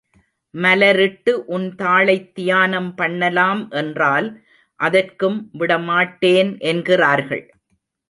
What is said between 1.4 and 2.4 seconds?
உன் தாளைத்